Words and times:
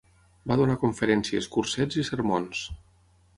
Va 0.51 0.55
donar 0.61 0.77
conferències, 0.83 1.49
cursets, 1.57 2.01
i 2.05 2.07
sermons. 2.09 2.65